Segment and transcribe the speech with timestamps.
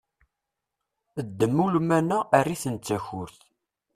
[1.25, 3.39] Ddem ulman-a err-iten d takurt!